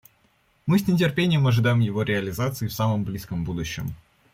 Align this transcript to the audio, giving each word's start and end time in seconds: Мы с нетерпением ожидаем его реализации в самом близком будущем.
Мы 0.65 0.79
с 0.79 0.87
нетерпением 0.87 1.45
ожидаем 1.45 1.79
его 1.79 2.01
реализации 2.01 2.65
в 2.65 2.73
самом 2.73 3.03
близком 3.03 3.43
будущем. 3.43 3.93